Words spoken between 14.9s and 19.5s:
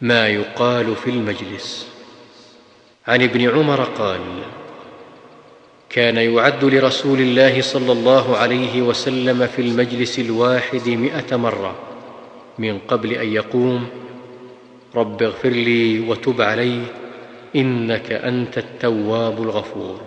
رب اغفر لي وتب علي إنك أنت التواب